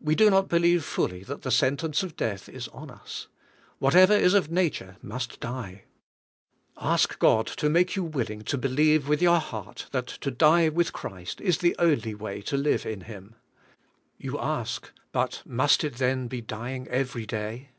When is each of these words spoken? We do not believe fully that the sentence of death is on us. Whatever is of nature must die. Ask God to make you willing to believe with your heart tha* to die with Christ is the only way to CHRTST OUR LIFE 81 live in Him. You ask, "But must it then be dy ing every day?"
We 0.00 0.14
do 0.14 0.30
not 0.30 0.48
believe 0.48 0.84
fully 0.84 1.24
that 1.24 1.42
the 1.42 1.50
sentence 1.50 2.04
of 2.04 2.14
death 2.14 2.48
is 2.48 2.68
on 2.68 2.92
us. 2.92 3.26
Whatever 3.80 4.14
is 4.14 4.34
of 4.34 4.52
nature 4.52 4.98
must 5.02 5.40
die. 5.40 5.82
Ask 6.78 7.18
God 7.18 7.48
to 7.48 7.68
make 7.68 7.96
you 7.96 8.04
willing 8.04 8.42
to 8.42 8.56
believe 8.56 9.08
with 9.08 9.20
your 9.20 9.40
heart 9.40 9.88
tha* 9.90 10.02
to 10.02 10.30
die 10.30 10.68
with 10.68 10.92
Christ 10.92 11.40
is 11.40 11.58
the 11.58 11.74
only 11.80 12.14
way 12.14 12.40
to 12.42 12.54
CHRTST 12.54 12.58
OUR 12.58 12.58
LIFE 12.60 12.66
81 12.68 12.72
live 12.72 12.86
in 12.86 13.00
Him. 13.00 13.34
You 14.16 14.38
ask, 14.38 14.92
"But 15.10 15.42
must 15.44 15.82
it 15.82 15.94
then 15.96 16.28
be 16.28 16.40
dy 16.40 16.74
ing 16.76 16.86
every 16.86 17.26
day?" 17.26 17.70